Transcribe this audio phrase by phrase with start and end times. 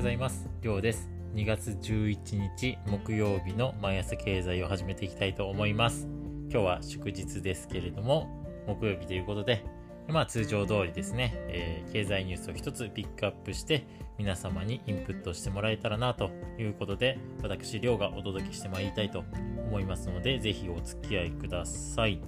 [0.00, 0.48] ございます。
[0.62, 1.10] りょうです。
[1.34, 6.08] 2月11日木曜日の毎朝経済を始めていきたいと思います。
[6.50, 8.26] 今日は祝日ですけれども、
[8.66, 9.62] 木曜日ということで、
[10.08, 13.86] まあ通常通りですね、えー、経済ニュースを一つピックアップして
[14.16, 19.22] 皆様にインプットしてもらえたらなということで、私、りょうがお届けしてまいりたいと
[19.68, 22.22] 思いますので、ぜひお付き合いください。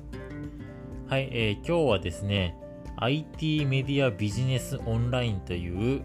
[1.09, 2.54] はい、えー、今日はですね、
[2.98, 6.03] IT メディアビジネスオンラインという、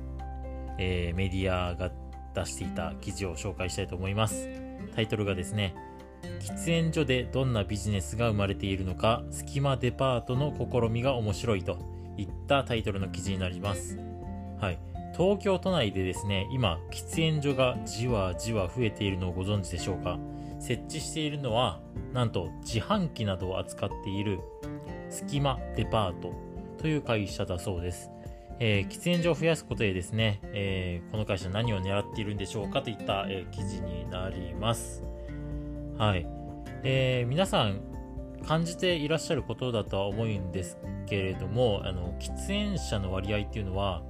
[0.78, 1.92] えー、メディアが
[2.34, 4.50] 出していた記事を紹介したいと思います。
[4.96, 5.76] タイトルがですね、
[6.40, 11.78] 喫煙所でどんなビジネスが生まれているのか、隙間デパートの試みが面白いと
[12.18, 14.00] いったタイトルの記事になります。
[14.60, 14.80] はい。
[15.16, 20.20] 東京都内でですね、今、喫煙所がじわじわ増えているのをご存知でしょうか
[20.60, 21.80] 設置しているのは、
[22.14, 24.40] なんと自販機などを扱っている
[25.10, 26.34] 隙間デパート
[26.78, 28.12] という会社だそうです。
[28.60, 35.04] えー、喫煙所を増やすことでですね、えー、この会社何を狙っているんでしょうかといった、えー、記事になります。
[35.98, 36.28] はい。
[36.84, 37.82] え、皆さん
[38.46, 44.02] 感じていらっしゃることだとは思うんですけれども、あの、喫煙者の割合っていうのは、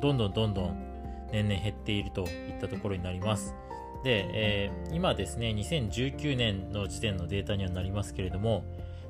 [0.00, 3.54] どんどんどんどん年々減っているといったところになります。
[4.02, 8.64] で、え、今ですね、2019年の時点のデータにはなりますけれども、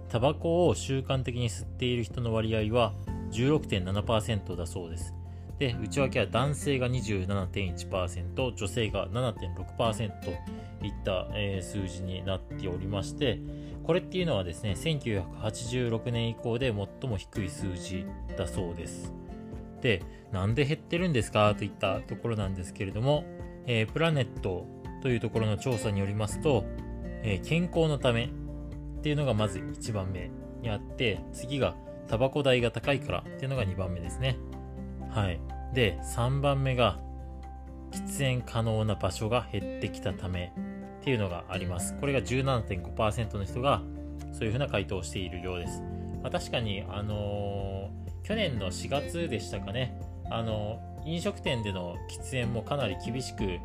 [0.09, 2.93] タバコを習慣的に吸っている人の割合は
[3.31, 5.15] 16.7%だそうです。
[5.59, 10.31] で、内訳は男性が27.1%、女性が7.6%と
[10.85, 13.39] いった、えー、数字になっておりまして、
[13.85, 18.05] これっていうのはですね、1986年以降で最も低い数字
[18.37, 19.13] だそうです。
[19.81, 23.25] で、なんで減ってるんですかといったところなんですけれども、
[23.67, 24.67] えー、プラネット
[25.03, 26.65] というところの調査によりますと、
[27.23, 28.29] えー、健康のためっ
[29.03, 30.31] ていうのがまず1番目
[30.63, 31.77] にあって、次が
[32.09, 34.37] タバコ代が高いからっていうのが2番目ですね。
[35.11, 35.41] はい。
[35.75, 36.99] で、3番目が
[37.93, 40.53] 喫煙可能な場所が減ってきたため
[41.01, 41.97] っていうのがあります。
[41.99, 43.83] これが17.5%の人が
[44.33, 45.83] そういうふうな回答をしているようです。
[46.23, 50.01] まあ、確かに、あのー、去年の4月でしたかね、
[50.31, 53.59] あのー、飲食店での喫煙もかなり厳しく、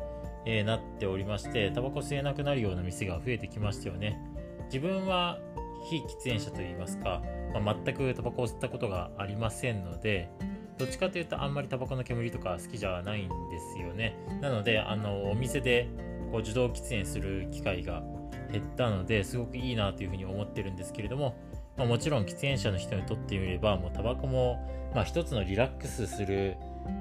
[0.46, 4.20] えー、なっておりまして、タバコ吸えなくなるような店が増えてきましたよね。
[4.66, 5.38] 自分は
[5.82, 7.22] 非喫煙者といいますか、
[7.54, 10.30] まあ、全くタバコを吸ったことがありませんので、
[10.78, 14.16] どっちかというとあんまりタバコの煙とか好きじゃないんですよね。
[14.40, 15.88] なので、あの、お店で
[16.32, 18.02] こう受動喫煙する機会が
[18.50, 21.36] 減ったので、すごくいいなというふうに思ってるんですけれども、
[21.76, 24.58] まあ、もちろん喫煙者の人にとってみれば、もうタバコも、
[24.94, 26.56] まあ、一つのリラックスする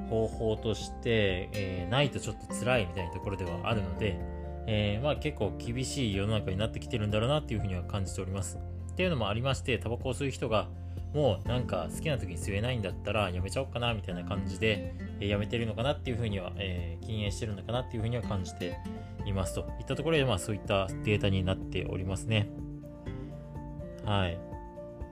[0.09, 4.19] 方法として、えー、ないとちょっと辛いみたいなところではあるので、
[4.71, 8.59] えー、まあ結構厳しい世の中になってきてるんだろうなっていうふうには感じております。
[8.91, 10.69] っていうのもありまして、タバコを吸う人が
[11.11, 18.77] もうなんか好きな時に吸えないんだったらやめちゃおうかなみたいな感じで、えー、やめてるのかなっていうふうには、えー、禁煙してるのかなっていうふうには感じて
[19.25, 22.47] いますといったところで、まあそういったデータになっておりますね。
[24.05, 24.37] はい。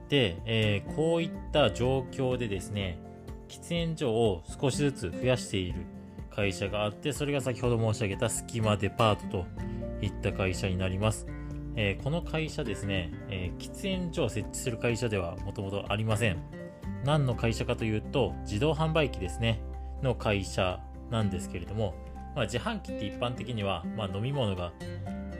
[0.08, 3.00] で、えー、こういった状況でですね、
[3.48, 5.97] 喫煙所を少しずつ増やしている
[6.38, 9.46] 会社があって、それが先ほど申し上げたスキマデパートと
[10.00, 11.26] いった会社になります。
[11.74, 16.36] えー、この会社ですね、えー、喫煙所を設置する会社ではもともとありません。
[17.04, 19.60] 何の会社かというと、自動販売機ですね、
[20.00, 20.78] の会社
[21.10, 21.96] なんですけれども、
[22.36, 24.72] まあ、自販機って一般的には、まあ、飲み物が、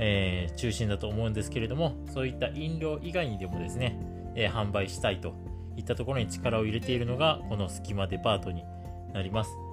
[0.01, 4.01] えー、中心だと思うんですけれども、そういった飲料以外にでもですね、
[4.35, 5.35] え販売したいと
[5.77, 8.65] いったところに力を入れているのが、この隙間デパートに
[9.13, 9.68] なります。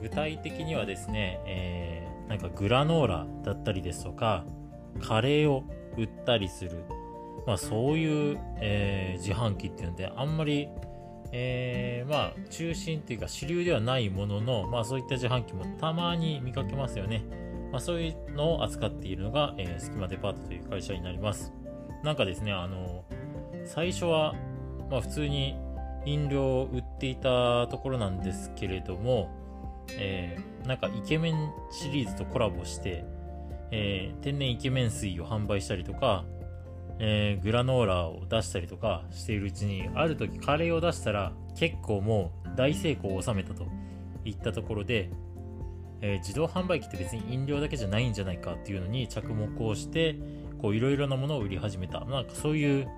[0.00, 4.44] 具体的にはですね、えー、なんかグラノーラだったりですとか、
[5.00, 5.64] カレーを
[5.96, 6.84] 売ったりする、
[7.46, 10.68] まあそういう、えー、自販機っていうので、あんまり、
[11.32, 17.22] えー、まあ中心っていうか主流ではないものの、まあそういった自販機もたまに見かけますよね。
[17.70, 21.52] まあそういうのを扱っているのが、えー、スキマデパートという会社になります。
[22.02, 23.04] なんかですね、あの、
[23.66, 24.34] 最初は、
[24.90, 25.56] まあ普通に
[26.06, 29.28] 飲料を売っていたところなんですけれども、
[29.98, 33.04] えー、なんかイケメンシリーズとコラボして、
[33.70, 36.24] えー、天然イケメン水を販売したりとか、
[36.98, 43.66] えー、グラノーラを出したりとかしているうちに、ある時カレーを出したら結構もう大成功を収めたと
[44.24, 45.10] いったところで、
[46.02, 50.16] えー、自動販売機って別に飲料だけじゃないんじゃないかっていうのに着目をして、
[50.62, 52.00] いろいろなものを売り始めた。
[52.04, 52.88] なんかそういう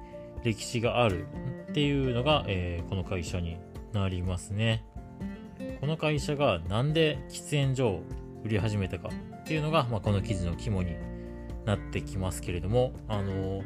[0.43, 1.27] 歴史がある
[1.71, 3.57] っていうのが、えー、この会社に
[3.93, 4.85] なりますね。
[5.83, 8.03] この会社がなんで喫煙所を
[8.45, 9.09] 売り始めたか
[9.41, 10.95] っていうのが、まあ、この記事の肝に
[11.65, 13.65] なってきますけれども、あの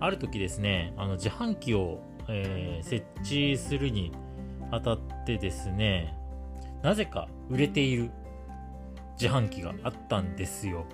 [0.00, 4.12] ある時ですね、あの自販機を、えー、設置するに
[4.70, 6.16] あたってですね、
[6.82, 8.10] なぜか売れている
[9.20, 10.86] 自販機があったんですよ。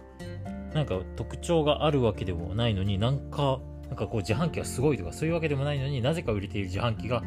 [0.73, 7.23] なんか特徴があるわけでもないのになんかなんかこう自販機がすごいとかそういうわけでもないのになぜか売れている自販機が、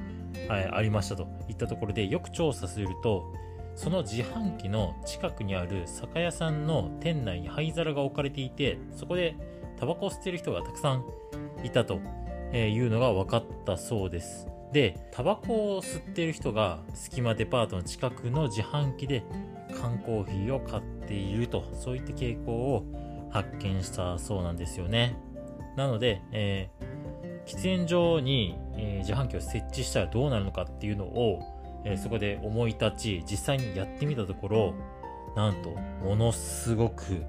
[0.50, 3.34] ありましたといったところでよく調査すると
[3.76, 9.36] その自販機の近くにある酒屋さんの店内に灰皿が置かれていてそこで
[9.80, 11.06] タバコを吸ってる人がたくさん
[11.64, 12.00] いたと
[12.54, 14.48] いうのが分かったそうです。
[14.74, 19.24] でタバコを吸っている人が隙間デパートの近くの自販機で
[19.80, 22.84] 缶コーヒーを買っているとそういった傾向を
[23.30, 25.18] 発見したそうなんですよね。
[25.76, 26.87] なので、えー、
[27.48, 31.42] 喫煙所に、え、自販機を設置したらどうなるのかっていうのを、
[31.86, 34.74] え、そこで思い立ち実際にやってみたところ
[35.36, 35.70] なんと
[36.04, 37.24] ものすごく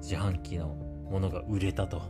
[0.00, 0.74] 自販機の
[1.10, 2.02] ものが売れたと。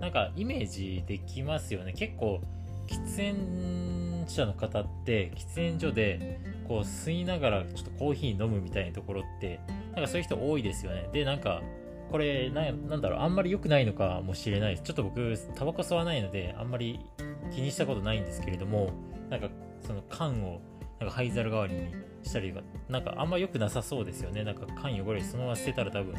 [0.00, 1.92] なんかイメージできますよね。
[1.92, 2.40] 結構
[2.86, 9.60] 喫煙者の方って喫煙所でこう吸いながらちょっとコーヒー飲むみたいなところって
[9.92, 11.08] なんかそういう人多いですよね。
[11.12, 11.60] でなんか
[12.10, 14.82] これな、なんだろう、あんまり良くないのかもしれないです。
[14.82, 17.00] ちょっと僕、タバコ吸わないので、あんまり
[17.50, 18.90] 気にしたことないんですけれども、
[19.30, 19.48] なんか、
[19.80, 20.60] その缶を、
[20.98, 24.44] なんか灰皿代わりにしたりが、なんかあんま良くなさそうですよね。
[24.44, 26.14] なんか缶汚れそのまま捨てたら多分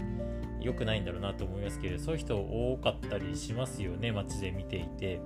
[0.61, 5.17] 良くないんだろうなと思いますけど、そういう人多かったりしますよね、街で見ていて。
[5.17, 5.19] っ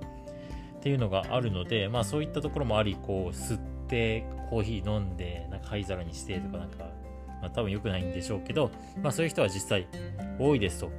[0.84, 6.90] ていうのがあるので、まあそういったところもあり、こう、吸ってコーヒー飲んで、なんか灰皿にしてとか、なんか
[7.44, 8.70] まあ、多分良くないんでしょうけど、
[9.02, 9.86] まあ、そういう人は実際
[10.38, 10.90] 多いですと、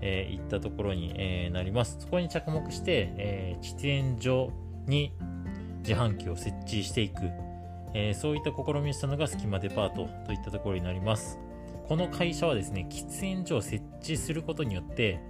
[0.00, 1.98] えー、いったところに、えー、なります。
[2.00, 4.50] そこに着目して、えー、喫煙所
[4.86, 5.12] に
[5.78, 7.20] 自販機を設置していく、
[7.94, 11.38] えー、そういった試みをしたのがスキマデパートといったところになります。
[11.86, 15.20] この会社はですね、喫煙所を設置することによって、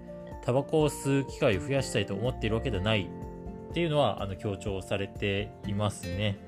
[0.45, 3.09] タバコを吸う機会を増やしたいと思っているわけではない
[3.71, 6.39] っていうのはあの強調されていますね。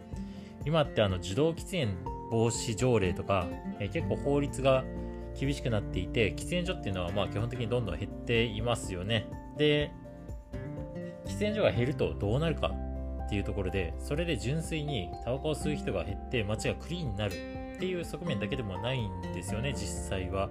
[0.65, 1.97] 今ってあの受動喫煙
[2.31, 3.46] 防止条例とか、
[3.78, 4.84] え、結構法律が
[5.38, 9.26] 厳しくなっていて、喫煙所っていうのはまあ基本的にどんどん減っていますよね。
[9.56, 9.90] で、
[11.26, 12.73] 喫煙所が減るとどうなるか
[13.26, 17.32] っていうところで、それで純粋にタバコを吸う人が減って街がクリーンになる
[17.76, 20.49] っていう側面だけでもないんですよね、実際は。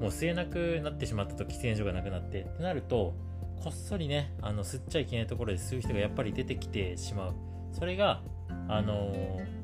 [0.00, 3.14] もう吸えなくなってしまったと喫煙所がなくなってってなると、
[3.62, 7.34] こっそりね、あの吸っちゃいけないところで吸う人がやっぱり出てきてしまう。
[7.72, 8.22] それが、
[8.68, 9.57] あのー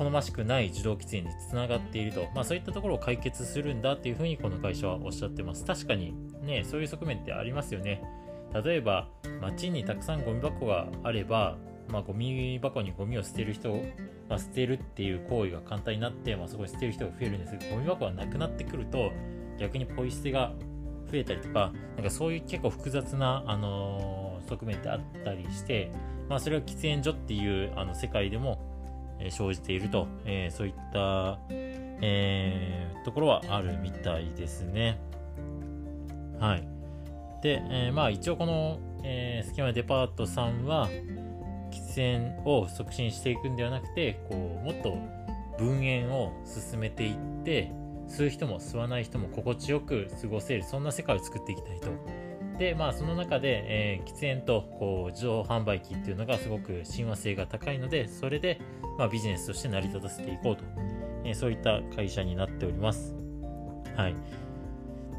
[0.00, 5.66] 好ましくない受動喫煙につながっていると、まあ、そういったところを解決するんだっていうふうにこの会社はおっしゃってます。
[5.66, 8.02] 確かにね、そういう側面ってありますよね。
[8.64, 9.08] 例えば、
[9.42, 11.58] 街にたくさんゴミ箱があれば、
[11.90, 13.84] まあ、ゴミ箱にゴミを捨てる人を、
[14.26, 19.12] まあ、捨てるっていう行為が簡単になって、まあ、そこに捨てる人が増えるんですけど、ゴミ箱がなくなってくると、
[19.58, 20.54] 逆にポイ捨てが
[21.12, 25.92] 増えたりとか、なんかそういう結構複雑な、あのー、側面ってあったりして、
[26.30, 28.69] まあ、それは喫煙所っていうあの世界でも
[29.28, 34.98] 生じていると、えそういった、え、ところはあるみたいですね。
[36.38, 36.66] はい。
[37.42, 40.88] で、え、まあ一応この、えー、スキマデパートさんは、
[41.70, 44.96] 喫煙を促進していくんではなくて、こう、もっと
[45.58, 47.72] 分煙を進めていって、
[48.08, 51.88] 吸う人も吸わない人も心地よく過ごせる、そんな世界を作っていきたいと。
[52.60, 58.60] で、まあその中で、えー、喫煙とこう自動販売機っていうのがすごく親和性が高いので、それで、
[58.98, 60.64] まあ、ビジネスとして成り立たせていこうと、
[61.24, 63.16] えー、そういった会社になっております。
[63.96, 64.14] はい。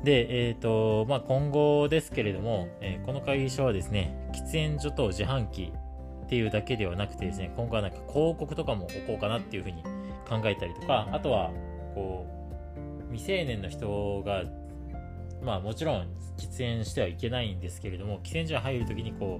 [0.04, 5.74] で、えっ、ー、と、まあ、今後ですけれども、えー、この会社はですね、喫煙所と自販機
[6.25, 9.82] っていうだけではなくてですね、今後はなんか広告とかも置こうかなっていうふうに
[10.30, 11.51] 考えたりとか、あとは、
[11.96, 12.27] こ
[13.10, 14.44] う、未成年の人が、
[15.43, 16.07] まあもちろん
[16.38, 19.39] 喫煙してはいけないんですけれども、喫煙所に入るときにこ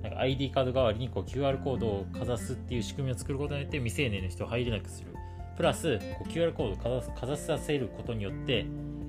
[0.00, 5.12] う、なんか ID カード代わりにこう QR コードをかざすっていう仕組みを作ることによって未成年の人を入れなくする。
[5.56, 8.66] プラス、こう QR コードをかざさせることによって、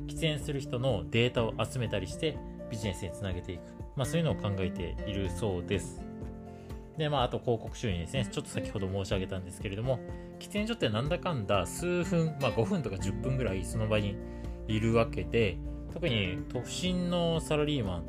[0.07, 2.37] 喫煙する人のデータを集めたりして
[2.71, 3.61] ビジネスにつなげていく。
[3.95, 6.01] まあそういうのを考えているそうです。
[6.97, 8.25] で、まああと広告収入ですね。
[8.25, 9.99] ちょっと先ほど申し上げたんですけれども、
[10.39, 14.15] 喫煙所ってなんだかんだ数分、まあ5分とか10分ぐらいその場に
[14.67, 15.57] いるわけで、
[15.97, 18.05] 特に都心のサラリーマン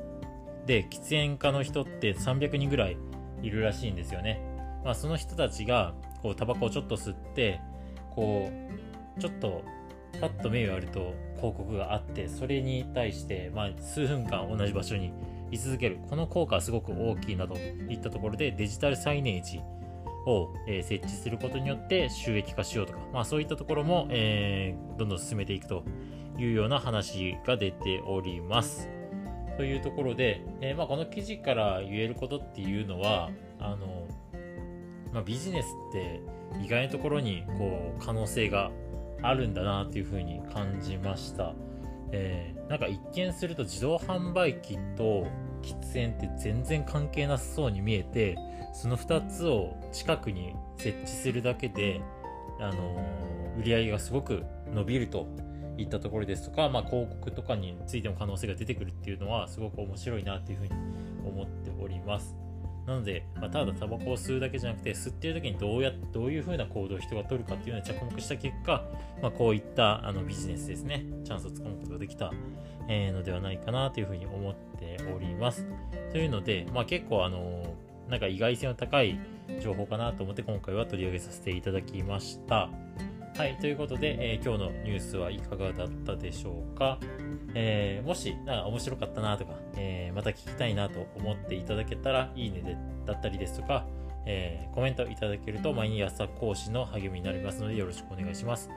[0.66, 2.98] で喫煙家の人って300人ぐらい
[3.40, 4.42] いるらしいんですよね。
[4.84, 7.62] まあ、その人たちがこうタバコをちょっと吸って
[8.10, 8.50] こ
[9.16, 9.64] うちょっと
[10.20, 15.14] パッと目をやると広告があってそれに対して、まあ、数分間同じ場所に
[15.50, 19.62] 居続けるこの効果はすごく大きいなといったところでデジタルサイネージ
[20.26, 25.84] を、えー、設置することによって収益化しようとか、まあ、そういったところも、えー、どんどん進めていくと
[26.38, 28.88] いうような話が出ております。
[29.56, 34.06] というところで、えー、まあ、この記事から言えることっていうのはあの、
[35.12, 36.22] まあ、ビジネスって
[36.64, 38.70] 意外なところにこう可能性が
[39.20, 41.54] あるんだなっていうふうに感じました。
[42.12, 45.26] えー、なんか一見すると自動販売機と
[45.62, 48.38] 喫煙って全然関係なさそうに見えて
[48.72, 52.00] その2つを近くに設置するだけで、
[52.60, 55.26] あのー、売り上げがすごく伸びると
[55.78, 60.70] いったところですとか、まあ、広告とかについても可能性が出てくるっていうのはすごく面白いなっていうふうに
[61.24, 62.36] 思っております。
[62.86, 68.82] なので、まあ、ただタバコを吸うだけじゃなくて、吸ってる時にどうやどういう風な行動を人が取るかっていうのに着目した結果、
[69.20, 72.32] まあ、こういったあのビジネスですね、チャンスをつかむことができた、
[72.88, 75.66] えー、のではないかなというふうに思っております。
[76.12, 77.74] というので、まあ、結構あの
[78.08, 79.20] なんか意外性の高い
[79.62, 82.70] 情報かなと思って今回は取り上げさせていただきました。
[83.38, 86.98] はい、ということで、えー、今日のニュースはいかがだったでしょうか？
[87.54, 92.76] えー、もし、なんか面白かったなとか、えー、また聞きたいなと思っていただけたら、いいねで
[93.06, 93.86] だったりですとか、
[94.26, 98.70] えコメントいただけると毎朝講師の励みになりますのでよろしくお願いします。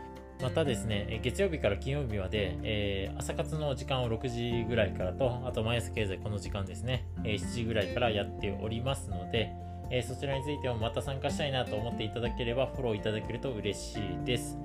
[0.43, 9.55] またですね、月曜日から金曜日まで、えー、朝活の時間を6時ぐらいからと、あと毎朝経済この時間ですね、え、7時ぐらいからやっておりますので、
[9.91, 14.57] え、そちらについてもまた参加したいなと思っていただければフォローいただけると嬉しいです。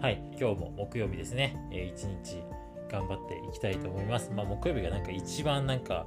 [0.00, 2.42] はい、今日も木曜日ですね、えー、一日
[2.90, 4.30] 頑張っていきたいと思います。
[4.30, 6.06] まあ、木曜日がなんか一番なんか、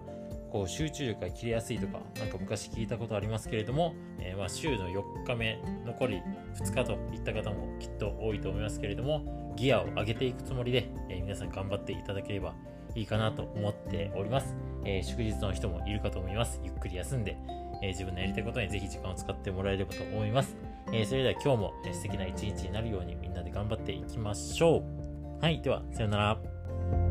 [0.52, 6.22] こう集中力が切れやすいとか、なんか昔聞いたことありますけれども、えー、ま週の4日目、残り
[6.56, 12.54] 2日といった方もきっと多いと思いますけれども、ギアを上げていくつもりで、えー、皆さん頑張っていただければ
[12.94, 14.56] いいかなと思っております。
[14.86, 16.62] えー、祝日の人もいるかと思います。
[16.64, 17.38] ゆっくり休んで、
[17.82, 20.56] えー、自分のやりたいことにぜひ時間を使ってもらえればと思います。
[20.92, 25.42] えー、それでは今日も素敵な一日になるようにみんなで頑張っていきましょう。
[25.42, 27.07] はい、では、さようなら。